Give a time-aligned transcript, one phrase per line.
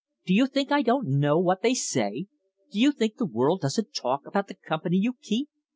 [0.25, 2.25] Do you think I don't know what they say?
[2.71, 5.47] Do you think the world doesn't talk about the company you keep?